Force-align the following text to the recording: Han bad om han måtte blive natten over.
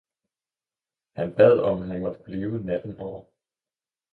Han 1.15 1.31
bad 1.35 1.59
om 1.59 1.81
han 1.81 2.01
måtte 2.01 2.23
blive 2.23 2.59
natten 2.63 2.97
over. 2.99 3.25